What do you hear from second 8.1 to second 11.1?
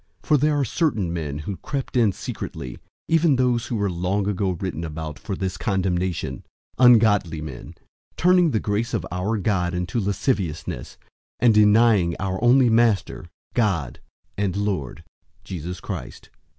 turning the grace of our God into lasciviousness,